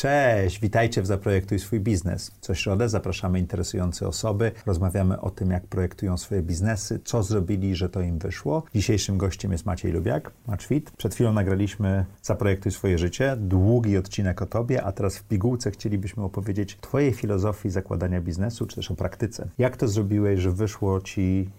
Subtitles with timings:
[0.00, 2.30] Cześć, witajcie w Zaprojektuj swój biznes.
[2.40, 7.88] Co środę zapraszamy interesujące osoby, rozmawiamy o tym, jak projektują swoje biznesy, co zrobili, że
[7.88, 8.62] to im wyszło.
[8.74, 10.90] Dzisiejszym gościem jest Maciej Lubiak, Maczwit.
[10.90, 16.24] Przed chwilą nagraliśmy Zaprojektuj swoje życie, długi odcinek o tobie, a teraz w pigułce chcielibyśmy
[16.24, 19.48] opowiedzieć twojej filozofii zakładania biznesu, czy też o praktyce.
[19.58, 21.50] Jak to zrobiłeś, że wyszło ci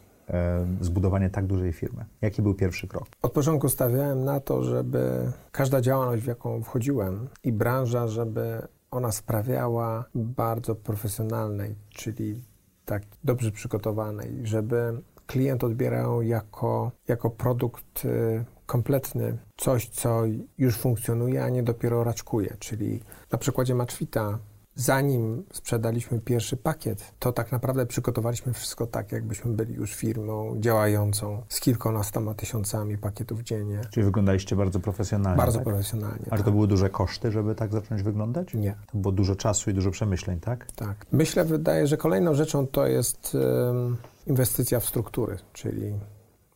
[0.81, 2.05] zbudowanie tak dużej firmy?
[2.21, 3.07] Jaki był pierwszy krok?
[3.21, 9.11] Od początku stawiałem na to, żeby każda działalność, w jaką wchodziłem i branża, żeby ona
[9.11, 12.43] sprawiała bardzo profesjonalnej, czyli
[12.85, 20.21] tak dobrze przygotowanej, żeby klient odbierał jako, jako produkt y, kompletny, coś, co
[20.57, 22.55] już funkcjonuje, a nie dopiero raczkuje.
[22.59, 24.39] Czyli na przykładzie Matchfita
[24.75, 31.43] zanim sprzedaliśmy pierwszy pakiet, to tak naprawdę przygotowaliśmy wszystko tak, jakbyśmy byli już firmą działającą
[31.49, 33.81] z kilkunastoma tysiącami pakietów dziennie.
[33.89, 35.37] Czyli wyglądaliście bardzo profesjonalnie.
[35.37, 35.67] Bardzo tak?
[35.67, 36.25] profesjonalnie.
[36.29, 36.53] Ale to tak.
[36.53, 38.53] były duże koszty, żeby tak zacząć wyglądać?
[38.53, 38.75] Nie.
[38.91, 40.71] To było dużo czasu i dużo przemyśleń, tak?
[40.71, 41.05] Tak.
[41.11, 43.97] Myślę, wydaje, że kolejną rzeczą to jest um,
[44.27, 45.93] inwestycja w struktury, czyli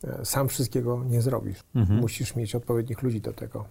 [0.03, 1.63] e, sam wszystkiego nie zrobisz.
[1.75, 1.99] Mhm.
[1.99, 3.65] Musisz mieć odpowiednich ludzi do tego.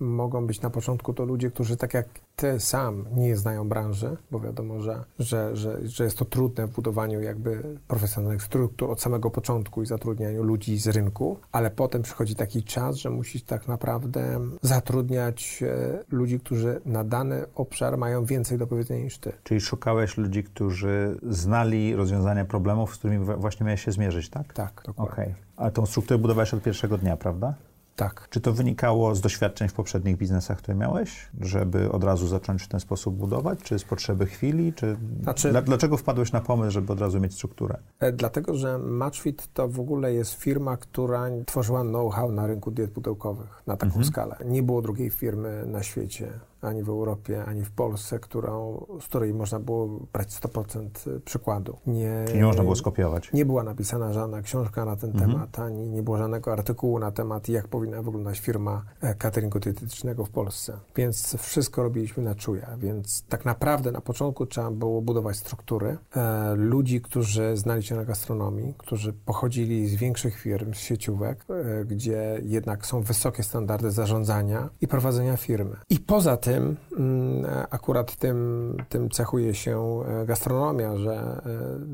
[0.00, 2.06] Mogą być na początku to ludzie, którzy tak jak
[2.36, 6.70] ty sam nie znają branży, bo wiadomo, że, że, że, że jest to trudne w
[6.70, 12.34] budowaniu jakby profesjonalnych struktur od samego początku i zatrudnianiu ludzi z rynku, ale potem przychodzi
[12.34, 18.58] taki czas, że musisz tak naprawdę zatrudniać e, ludzi, którzy na dany obszar mają więcej
[18.58, 19.32] do powiedzenia niż ty.
[19.42, 24.52] Czyli szukałeś ludzi, którzy znali rozwiązania problemów, z którymi właśnie miałeś się zmierzyć, tak?
[24.52, 25.34] Tak, dokładnie.
[25.56, 27.54] A tą strukturę budowałeś od pierwszego dnia, prawda?
[27.96, 28.26] Tak.
[28.30, 32.68] Czy to wynikało z doświadczeń w poprzednich biznesach, które miałeś, żeby od razu zacząć w
[32.68, 33.58] ten sposób budować?
[33.62, 34.72] Czy z potrzeby chwili?
[34.72, 37.76] Czy Znaczy- Dla, dlaczego wpadłeś na pomysł, żeby od razu mieć strukturę?
[38.00, 42.90] E, Dlatego, że Matchfit to w ogóle jest firma, która tworzyła know-how na rynku diet
[42.90, 44.04] pudełkowych na taką Mhm.
[44.04, 44.36] skalę.
[44.44, 46.32] Nie było drugiej firmy na świecie,
[46.64, 50.88] ani w Europie, ani w Polsce, którą, z której można było brać 100%
[51.24, 51.76] przykładu.
[51.86, 53.32] Nie, Czyli nie można było skopiować?
[53.32, 55.30] nie była napisana żadna książka na ten Mhm.
[55.32, 60.24] temat, ani nie było żadnego artykułu na temat, jak powinna wyglądać firma e, cateringu dietetycznego
[60.24, 60.78] w Polsce.
[60.96, 62.76] Więc wszystko robiliśmy na czuja.
[62.78, 65.96] Więc tak naprawdę na początku trzeba było budować struktury.
[66.16, 71.44] E, ludzi, którzy znali się na gastronomii, którzy pochodzili z większych firm, z sieciówek,
[71.80, 75.76] e, gdzie jednak są wysokie standardy zarządzania i prowadzenia firmy.
[75.90, 81.40] I poza tym, mm, e, akurat tym, tym cechuje się e, gastronomia, że e,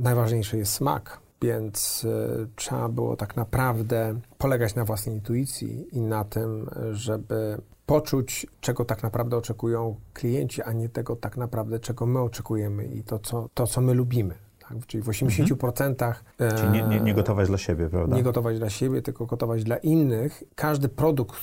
[0.02, 1.20] najważniejszy jest smak.
[1.42, 7.60] Więc e, trzeba było tak naprawdę polegać na własnej intuicji i na tym, żeby
[7.90, 13.02] poczuć, czego tak naprawdę oczekują klienci, a nie tego tak naprawdę, czego my oczekujemy i
[13.02, 14.34] to, co, to, co my lubimy.
[14.68, 14.86] Tak?
[14.86, 18.16] Czyli w 80% e, Czyli nie, nie, nie gotować dla siebie, prawda?
[18.16, 20.42] nie gotować dla siebie, tylko gotować dla innych.
[20.54, 21.36] Każdy produkt,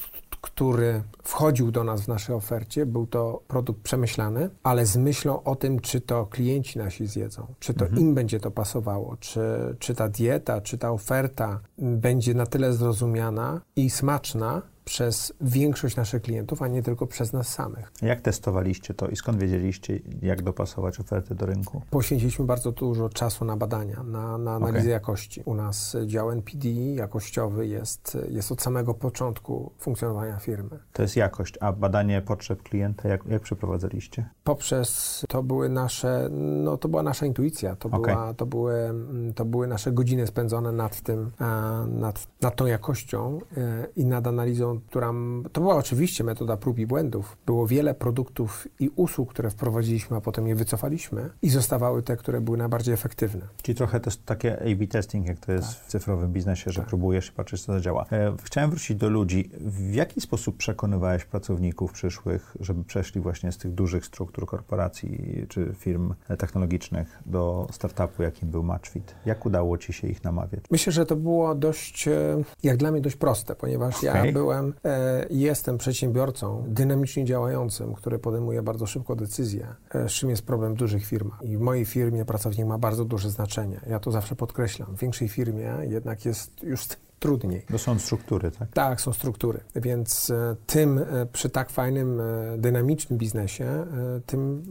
[0.47, 5.55] który wchodził do nas w naszej ofercie, był to produkt przemyślany, ale z myślą o
[5.55, 9.41] tym, czy to klienci nasi zjedzą, czy to im będzie to pasowało, czy,
[9.79, 16.21] czy ta dieta, czy ta oferta będzie na tyle zrozumiana i smaczna przez większość naszych
[16.21, 17.91] klientów, a nie tylko przez nas samych.
[18.01, 21.81] Jak testowaliście to i skąd wiedzieliście, jak dopasować oferty do rynku?
[21.89, 24.91] Poświęciliśmy bardzo dużo czasu na badania, na, na analizę Okej.
[24.91, 25.41] jakości.
[25.45, 30.79] U nas dział NPD jakościowy jest, jest od samego początku funkcjonowania firmy.
[30.93, 34.29] To jest jakość, a badanie potrzeb klienta, jak, jak przeprowadzaliście?
[34.43, 36.29] Poprzez to były nasze,
[36.63, 38.15] no to była nasza intuicja, to, Okej.
[38.15, 38.93] była, to, były,
[39.35, 44.27] to były nasze godziny spędzone nad tym, a, nad, nad tą jakością e, i nad
[44.27, 45.13] analizą, która,
[45.51, 47.37] to była oczywiście metoda prób i błędów.
[47.45, 52.41] Było wiele produktów i usług, które wprowadziliśmy, a potem je wycofaliśmy i zostawały te, które
[52.41, 53.41] były najbardziej efektywne.
[53.61, 56.89] Czyli trochę to jest takie A-B testing, jak to jest w cyfrowym biznesie, że Tak.
[56.89, 58.05] próbujesz i patrzysz, co zadziała.
[58.11, 59.49] E, chciałem wrócić do ludzi.
[59.59, 65.73] W jaki sposób przekonywałeś pracowników przyszłych, żeby przeszli właśnie z tych dużych struktur korporacji czy
[65.77, 69.15] firm technologicznych do startupu, jakim był Matchfit?
[69.25, 70.63] Jak udało ci się ich namawiać?
[70.71, 74.25] Myślę, że to było dość, e, jak dla mnie, dość proste, ponieważ Okej.
[74.27, 80.29] ja byłem, e, jestem przedsiębiorcą dynamicznie działającym, który podejmuje bardzo szybko decyzje, e, z czym
[80.29, 81.41] jest problem w dużych firmach.
[81.43, 83.81] I w mojej firmie pracownik ma bardzo duże znaczenie.
[83.89, 84.95] Ja to zawsze podkreślam.
[84.95, 86.87] W większej firmie jednak jest już
[87.19, 87.61] trudniej.
[87.71, 88.69] To są struktury, tak?
[88.73, 93.85] Tak, są struktury, więc e, tym e, przy tak fajnym, e, dynamicznym biznesie,
[94.25, 94.63] tym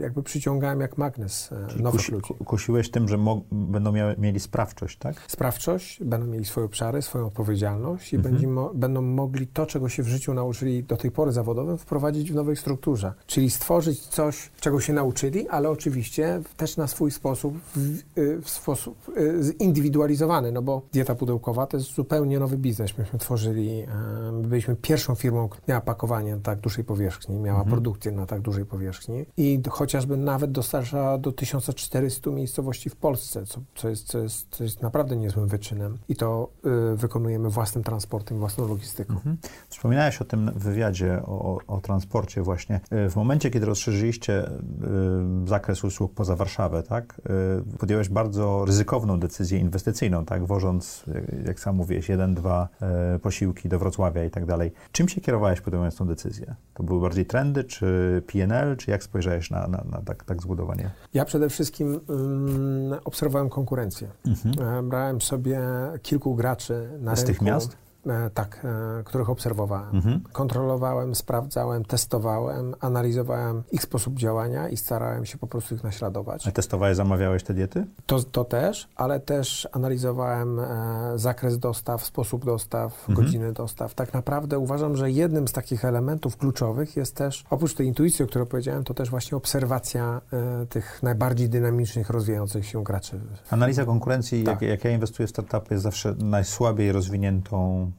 [0.00, 2.34] jakby przyciągałem jak magnes Czyli nowych kusi, ludzi.
[2.34, 3.18] ku- kusiłeś tym, że
[3.52, 5.14] będą miały, mieli sprawczość, tak?
[5.28, 8.52] sprawczość, będą mieli swoje obszary, swoją odpowiedzialność i Mhm.
[8.52, 12.34] mo- będą mogli to, czego się w życiu nauczyli do tej pory zawodowym, wprowadzić w
[12.34, 13.12] nowej strukturze.
[13.26, 17.98] Czyli stworzyć coś, czego się nauczyli, ale oczywiście też na swój sposób, w,
[18.42, 18.96] w sposób
[19.62, 22.98] zindywidualizowany, no bo dieta pudełkowa to jest zupełnie nowy biznes.
[22.98, 23.86] Myśmy tworzyli, e,
[24.42, 27.70] byliśmy pierwszą firmą, która miała pakowanie na tak dużej powierzchni, miała mhm.
[27.70, 33.60] produkcję na tak dużej powierzchni i chociażby nawet dostarcza do 1400 miejscowości w Polsce, co,
[33.74, 35.98] co, jest, co, jest, co jest naprawdę niezłym wyczynem.
[36.08, 36.50] I to
[36.92, 39.14] y, wykonujemy własnym transportem, własną logistyką.
[39.14, 39.36] Mhm.
[39.68, 42.80] Wspominałeś o tym wywiadzie, o, o transporcie właśnie.
[43.06, 47.20] Y, w momencie, kiedy rozszerzyliście y, zakres usług poza Warszawę, tak,
[47.74, 51.04] y, podjąłeś bardzo ryzykowną decyzję inwestycyjną, tak, wożąc,
[51.46, 52.68] jak sam mówiłeś, jeden, dwa
[53.22, 54.72] posiłki do Wrocławia i tak dalej.
[54.92, 56.54] Czym się kierowałeś podejmując tą decyzję?
[56.74, 60.90] To były bardziej trendy, czy PNL, czy jak spojrzałeś na, na, na tak, tak zbudowanie?
[61.14, 64.08] Ja przede wszystkim um, obserwowałem konkurencję.
[64.26, 64.78] Mhm.
[64.78, 65.60] E, brałem sobie
[66.02, 67.32] kilku graczy na Z rynku.
[67.32, 67.76] tych miast?
[68.06, 68.66] E, tak,
[69.00, 69.96] e, których obserwowałem.
[69.96, 70.20] Mhm.
[70.32, 76.48] Kontrolowałem, sprawdzałem, testowałem, analizowałem ich sposób działania i starałem się po prostu ich naśladować.
[76.48, 77.86] A testowałeś, zamawiałeś te diety?
[78.06, 83.26] To, to też, ale też analizowałem e, zakres dostaw, sposób dostaw, mhm.
[83.26, 83.94] godziny dostaw.
[83.94, 88.28] Tak naprawdę uważam, że jednym z takich elementów kluczowych jest też, oprócz tej intuicji, o
[88.28, 90.20] której powiedziałem, to też właśnie obserwacja
[90.68, 93.20] tych najbardziej dynamicznych, rozwijających się graczy.
[93.50, 94.62] Analiza konkurencji, tak.
[94.62, 97.90] jak, jak ja inwestuję w startupy, jest zawsze najsłabiej rozwiniętą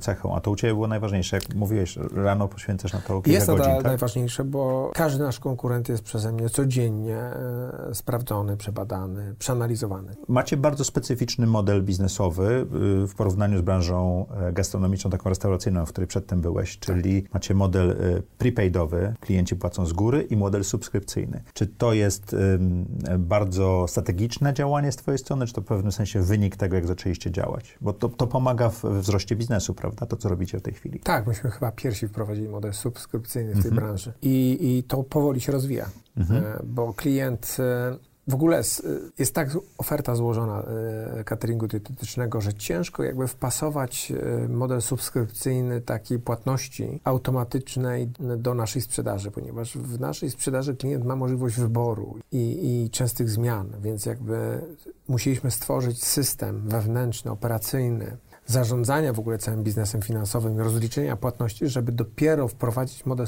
[0.00, 1.36] cechą, a to u Ciebie było najważniejsze.
[1.36, 3.84] Jak mówiłeś, rano poświęcasz na to kilka jest godzin, Jest to tak?
[3.84, 10.16] najważniejsze, bo każdy nasz konkurent jest przeze mnie codziennie e, sprawdzony, przebadany, przeanalizowany.
[10.28, 12.66] Macie bardzo specyficzny model biznesowy
[13.04, 17.34] y, w porównaniu z branżą e, gastronomiczną, taką restauracyjną, w której przedtem byłeś, czyli tak.
[17.34, 21.42] macie model y, prepaidowy, klienci płacą z góry i model subskrypcyjny.
[21.54, 22.36] Czy to jest
[23.18, 27.30] bardzo strategiczne działanie z Twojej strony, czy to w pewnym sensie wynik tego, jak zaczęliście
[27.30, 27.78] działać?
[27.80, 30.06] Bo to, to pomaga w wzroście biznesu, prawda?
[30.06, 31.00] To, co robicie w tej chwili.
[31.00, 33.74] Tak, myśmy chyba pierwsi wprowadzili model subskrypcyjny w tej mhm.
[33.74, 36.44] branży I, i to powoli się rozwija, mhm.
[36.44, 37.96] E, bo klient e,
[38.28, 38.62] w ogóle
[39.18, 44.12] jest tak oferta złożona e, cateringu dietetycznego, że ciężko jakby wpasować
[44.48, 51.56] model subskrypcyjny takiej płatności automatycznej do naszej sprzedaży, ponieważ w naszej sprzedaży klient ma możliwość
[51.56, 54.60] wyboru i, i częstych zmian, więc jakby
[55.08, 58.16] musieliśmy stworzyć system wewnętrzny, operacyjny,
[58.46, 63.26] zarządzania w ogóle całym biznesem finansowym, rozliczenia płatności, żeby dopiero wprowadzić model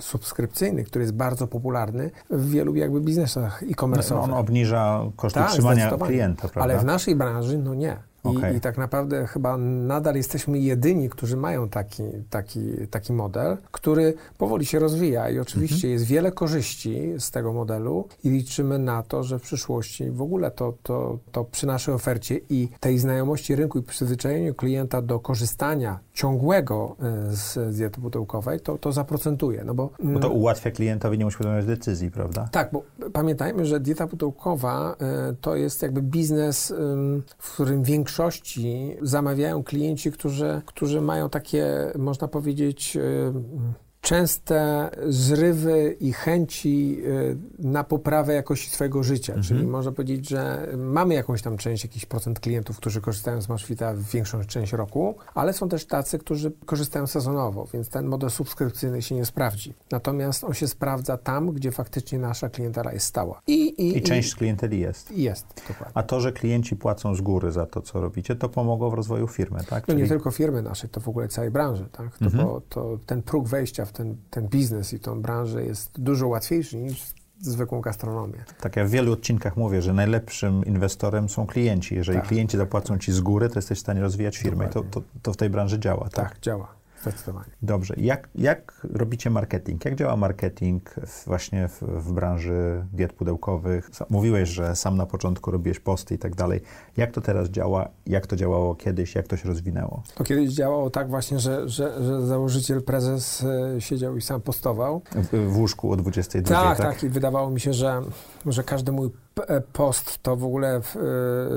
[0.00, 4.10] subskrypcyjny, który jest bardzo popularny w wielu jakby biznesach e-commerce'owych.
[4.10, 6.62] No, on obniża koszty tak, utrzymania klienta, prawda?
[6.62, 7.96] Ale w naszej branży, no nie.
[8.32, 8.56] I, okay.
[8.56, 14.66] I, tak naprawdę chyba nadal jesteśmy jedyni, którzy mają taki, taki, taki model, który powoli
[14.66, 15.92] się rozwija i oczywiście mhm.
[15.92, 20.50] jest wiele korzyści z tego modelu i liczymy na to, że w przyszłości w ogóle
[20.50, 25.98] to, to, to przy naszej ofercie i tej znajomości rynku i przyzwyczajeniu klienta do korzystania
[26.14, 29.64] ciągłego e, z diety pudełkowej, to, to zaprocentuje.
[29.64, 32.48] No bo, bo to ułatwia klientowi, nie musi podejmować decyzji, prawda?
[32.52, 32.82] Tak, bo
[33.12, 34.96] pamiętajmy, że dieta pudełkowa
[35.30, 36.74] y, to jest jakby biznes,
[37.38, 37.82] w którym
[38.16, 41.66] większości zamawiają klienci, którzy, którzy mają takie,
[41.98, 43.32] można powiedzieć, y,
[44.06, 49.32] częste zrywy i chęci y, na poprawę jakości swojego życia.
[49.32, 49.42] Mhm.
[49.42, 53.46] Czyli można powiedzieć, że mamy jakąś tam część, jakiś procent klientów, którzy korzystają z
[53.94, 59.02] w większą część roku, ale są też tacy, którzy korzystają sezonowo, więc ten model subskrypcyjny
[59.02, 59.74] się nie sprawdzi.
[59.90, 63.42] Natomiast on się sprawdza tam, gdzie faktycznie nasza klientela jest stała.
[63.46, 65.10] I, i, I część i, klienteli jest.
[65.10, 65.92] Jest, dokładnie.
[65.94, 69.28] A to, że klienci płacą z góry za to, co robicie, to pomogło w rozwoju
[69.28, 69.88] firmy, tak?
[69.88, 70.02] No Czyli...
[70.02, 72.18] nie tylko firmy naszej, to w ogóle całej branży, tak?
[72.18, 72.44] To, mhm.
[72.44, 76.76] bo, to ten próg wejścia w ten, ten biznes i tą branżę jest dużo łatwiejszy
[76.76, 78.44] niż zwykłą gastronomię.
[78.60, 81.94] Tak, ja w wielu odcinkach mówię, że najlepszym inwestorem są klienci.
[81.94, 84.82] Jeżeli tak, klienci zapłacą ci z góry, to jesteś w stanie rozwijać firmę i to,
[84.82, 86.30] to, to, w tej branży działa, tak?
[86.30, 86.75] Tak, działa.
[87.02, 87.50] Zdecydowanie.
[87.62, 87.94] Dobrze.
[87.96, 89.84] Jak, jak robicie marketing?
[89.84, 90.94] Jak działa marketing
[91.26, 93.90] właśnie w, w, branży diet pudełkowych?
[94.10, 96.60] Mówiłeś, że sam na początku robiłeś posty i tak dalej.
[96.96, 97.88] Jak to teraz działa?
[98.06, 99.14] Jak to działało kiedyś?
[99.14, 100.02] Jak to się rozwinęło?
[100.14, 105.02] To kiedyś działało tak właśnie, że, że, że założyciel, prezes e, siedział i sam postował.
[105.14, 106.54] W, w łóżku o 22.
[106.54, 107.04] Tak, tak, tak.
[107.04, 108.02] I wydawało mi się, że,
[108.46, 109.10] że każdy mój
[109.72, 110.80] post to w ogóle e,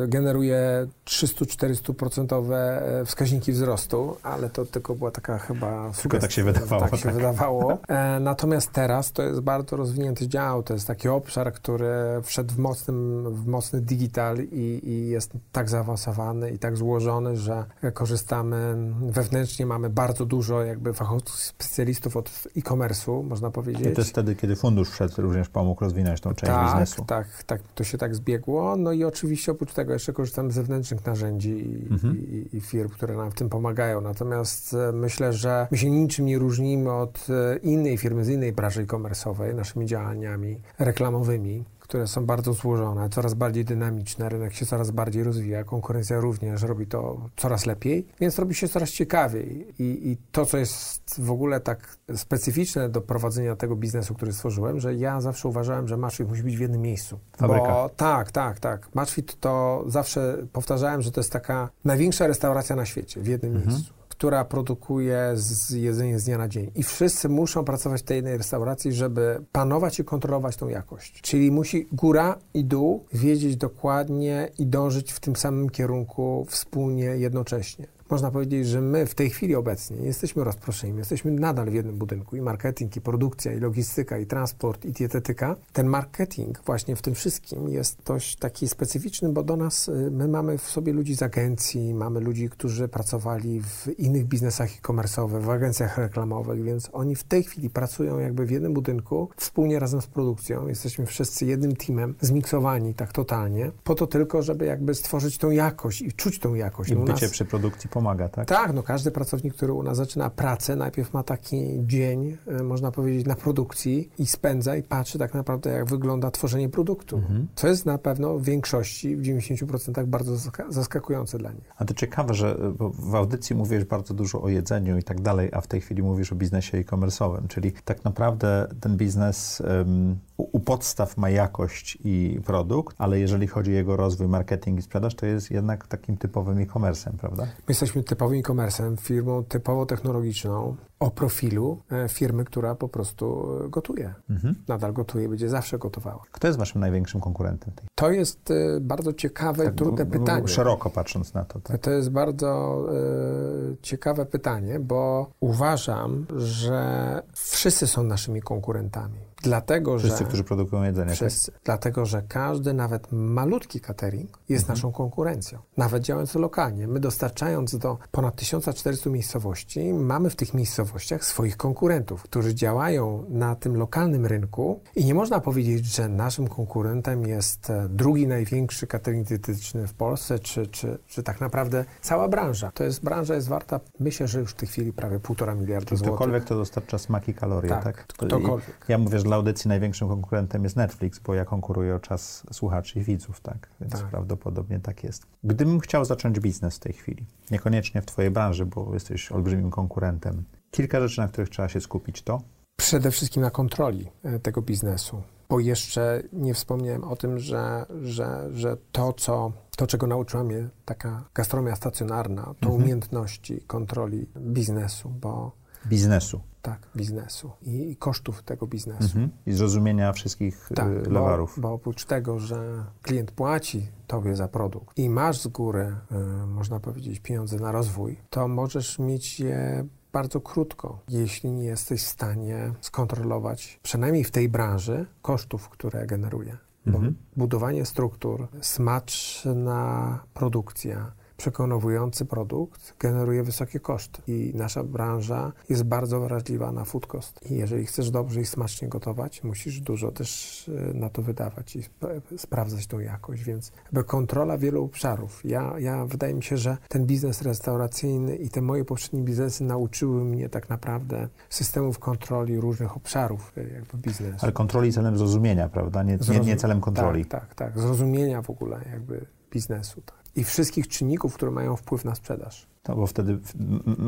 [0.07, 6.81] generuje 300-400% e, wskaźniki wzrostu, ale to tylko była taka chyba Tylko tak się wydawało.
[6.81, 7.13] Tak się tak.
[7.13, 7.77] wydawało.
[8.19, 11.89] Natomiast teraz to jest bardzo rozwinięty dział, to jest taki obszar, który
[12.24, 17.65] wszedł w, mocnym, w mocny digital i, i jest tak zaawansowany i tak złożony, że
[17.93, 23.88] korzystamy wewnętrznie, mamy bardzo dużo jakby fachowców, specjalistów od e-commerce'u, można powiedzieć.
[23.88, 27.05] I to jest wtedy, kiedy fundusz wszedł, również pomógł rozwinąć tą część tak, biznesu.
[27.05, 28.75] Tak, tak, to się tak zbiegło.
[28.75, 32.17] No i oczywiście oprócz tego jeszcze korzystamy z zewnętrznych narzędzi i, mhm.
[32.17, 34.01] i, i firm, które nam w tym pomagają.
[34.01, 38.51] Natomiast e, myślę, że my się niczym nie różnimy od e, innej firmy z innej
[38.51, 44.91] branży e-commerce'owej, naszymi działaniami reklamowymi, które są bardzo złożone, coraz bardziej dynamiczne, rynek się coraz
[44.91, 49.67] bardziej rozwija, konkurencja również robi to coraz lepiej, więc robi się coraz ciekawiej.
[49.79, 54.79] I, i to, co jest w ogóle tak specyficzne do prowadzenia tego biznesu, który stworzyłem,
[54.79, 57.19] że ja zawsze uważałem, że Matchfit musi być w jednym miejscu.
[57.38, 57.67] Fabryka.
[57.67, 58.96] Bo, tak, tak, tak.
[58.96, 63.69] Matchfit to zawsze powtarzałem, że to jest taka największa restauracja na świecie w jednym Mhm.
[63.75, 66.71] miejscu która produkuje z jedzenie z dnia na dzień.
[66.75, 71.21] I wszyscy muszą pracować w tej jednej restauracji, żeby panować i kontrolować tą jakość.
[71.21, 77.98] Czyli musi góra i dół wiedzieć dokładnie i dążyć w tym samym kierunku wspólnie, jednocześnie.
[78.09, 81.73] Można powiedzieć, że my w tej chwili obecnie nie jesteśmy rozproszeni, my jesteśmy nadal w
[81.73, 85.55] jednym budynku i marketing, i produkcja, i logistyka, i transport, i dietetyka.
[85.73, 90.27] Ten marketing właśnie w tym wszystkim jest dość taki specyficzny, bo do nas, y, my
[90.27, 95.49] mamy w sobie ludzi z agencji, mamy ludzi, którzy pracowali w innych biznesach e-commerce'owych, w
[95.49, 100.07] agencjach reklamowych, więc oni w tej chwili pracują jakby w jednym budynku, wspólnie razem z
[100.07, 100.67] produkcją.
[100.67, 106.01] Jesteśmy wszyscy jednym teamem, zmiksowani tak totalnie, po to tylko, żeby jakby stworzyć tą jakość
[106.01, 106.91] i czuć tą jakość.
[106.91, 108.47] I bycie nas- przy produkcji pomaga, tak?
[108.47, 112.91] tak, no każdy pracownik, który u nas zaczyna pracę, najpierw ma taki dzień, e, można
[112.91, 117.17] powiedzieć, na produkcji i spędza i patrzy tak naprawdę, jak wygląda tworzenie produktu.
[117.17, 117.47] Mhm.
[117.55, 121.71] Co jest na pewno w większości, w 90% bardzo zaska- zaskakujące dla nich.
[121.77, 125.49] A to ciekawe, że bo w audycji mówisz bardzo dużo o jedzeniu i tak dalej,
[125.53, 130.60] a w tej chwili mówisz o biznesie e-commerce'owym, czyli tak naprawdę ten biznes um, u,
[130.60, 135.25] podstaw ma jakość i produkt, ale jeżeli chodzi o jego rozwój, marketing i sprzedaż, to
[135.25, 137.43] jest jednak takim typowym e-commerce'em, prawda?
[137.43, 143.69] My jesteśmy typowym e-commerce'em, firmą typowo technologiczną, o profilu e, firmy, która po prostu e,
[143.69, 144.13] gotuje.
[144.29, 144.55] Mhm.
[144.67, 146.24] Nadal gotuje, będzie zawsze gotowała.
[146.31, 147.74] Kto jest waszym największym konkurentem?
[147.74, 150.48] Tej, To jest e, bardzo ciekawe i trudne pytanie.
[150.48, 151.81] Szeroko patrząc na to, tak?
[151.81, 159.28] To jest bardzo e, ciekawe pytanie, bo uważam, że wszyscy są naszymi konkurentami.
[159.43, 160.25] Dlatego, Wszyscy, że.
[160.25, 161.15] którzy produkują jedzenie, tak?
[161.15, 161.51] Wszyscy.
[161.63, 164.77] Dlatego, że każdy, nawet malutki catering jest Mhm.
[164.77, 165.60] naszą konkurencją.
[165.77, 166.88] Nawet działając lokalnie.
[166.88, 173.55] My dostarczając do ponad 1400 miejscowości, mamy w tych miejscowościach swoich konkurentów, którzy działają na
[173.55, 179.27] tym lokalnym rynku i nie można powiedzieć, że naszym konkurentem jest e, drugi największy catering
[179.27, 182.72] dietetyczny w Polsce, czy, czy, czy tak naprawdę cała branża.
[182.72, 185.98] To jest, branża jest warta, myślę, że już w tej chwili prawie półtora miliarda Czyli
[185.98, 186.15] złotych.
[186.15, 187.84] ktokolwiek, kto dostarcza smaki, kalorie, tak?
[187.84, 188.86] Tak, To- ktokolwiek.
[188.88, 193.00] Ja mówię, że dla audycji największym konkurentem jest Netflix, bo ja konkuruję o czas słuchaczy
[193.00, 193.69] i widzów, tak?
[193.81, 194.09] Więc Tak.
[194.09, 195.24] prawdopodobnie tak jest.
[195.43, 200.43] Gdybym chciał zacząć biznes w tej chwili, niekoniecznie w twojej branży, bo jesteś olbrzymim konkurentem,
[200.71, 202.41] kilka rzeczy, na których trzeba się skupić, to
[202.77, 208.50] Przede wszystkim na kontroli e, tego biznesu, bo jeszcze nie wspomniałem o tym, że, że,
[208.53, 212.74] że to, co, to, czego nauczyła mnie taka gastronomia stacjonarna, to Mhm.
[212.74, 215.51] umiejętności kontroli biznesu, bo
[215.88, 219.03] biznesu tak, biznesu i, kosztów tego biznesu.
[219.03, 219.29] mhm.
[219.45, 221.59] i zrozumienia wszystkich Tak, y, bo, lewarów.
[221.62, 225.95] bo oprócz tego, że klient płaci tobie za produkt i masz z góry,
[226.43, 232.03] y, można powiedzieć, pieniądze na rozwój, to możesz mieć je bardzo krótko, jeśli nie jesteś
[232.03, 236.57] w stanie skontrolować, przynajmniej w tej branży, kosztów, które generuje.
[236.86, 237.15] Bo Mhm.
[237.38, 246.72] budowanie struktur, smaczna produkcja, przekonujący produkt generuje wysokie koszty i nasza branża jest bardzo wrażliwa
[246.72, 247.51] na food cost.
[247.51, 250.29] I jeżeli chcesz dobrze i smacznie gotować, musisz dużo też
[250.69, 255.41] e, na to wydawać i sp- sprawdzać tą jakość, więc jakby kontrola wielu obszarów.
[255.46, 260.25] Ja, ja wydaje mi się, że ten biznes restauracyjny i te moje poprzednie biznesy nauczyły
[260.25, 264.38] mnie tak naprawdę systemów kontroli różnych obszarów e, jakby biznesu.
[264.41, 266.03] Ale kontroli celem zrozumienia, prawda?
[266.03, 267.25] Nie, nie, nie celem kontroli.
[267.25, 267.79] Tak, tak, tak.
[267.79, 270.01] Zrozumienia w ogóle jakby biznesu.
[270.01, 270.18] Tak.
[270.39, 272.67] I wszystkich czynników, które mają wpływ na sprzedaż.
[272.84, 273.39] To, bo wtedy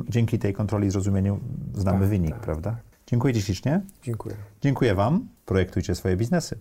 [0.09, 1.39] dzięki tej kontroli i zrozumieniu
[1.73, 2.77] znamy Tak, wynik, tak, prawda?
[3.07, 3.81] Dziękuję Ci ślicznie.
[4.03, 4.35] Dziękuję.
[4.61, 5.27] Dziękuję Wam.
[5.45, 6.59] Projektujcie swoje biznesy.